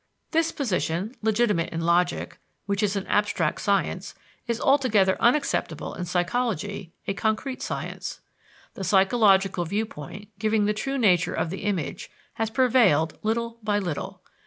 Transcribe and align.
This 0.31 0.51
position, 0.51 1.15
legitimate 1.21 1.69
in 1.71 1.81
logic, 1.81 2.39
which 2.65 2.81
is 2.81 2.95
an 2.95 3.05
abstract 3.05 3.61
science, 3.61 4.15
is 4.47 4.59
altogether 4.59 5.15
unacceptable 5.21 5.93
in 5.93 6.05
psychology, 6.05 6.91
a 7.07 7.13
concrete 7.13 7.61
science. 7.61 8.19
The 8.73 8.83
psychological 8.83 9.63
viewpoint 9.63 10.29
giving 10.39 10.65
the 10.65 10.73
true 10.73 10.97
nature 10.97 11.35
of 11.35 11.51
the 11.51 11.65
image 11.65 12.09
has 12.41 12.49
prevailed 12.49 13.19
little 13.21 13.59
by 13.61 13.77
little. 13.77 14.23